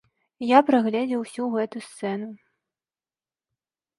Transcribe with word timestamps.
Я 0.51 0.59
прагледзеў 0.69 1.19
усю 1.25 1.43
гэту 1.57 1.77
сцэну. 1.87 2.31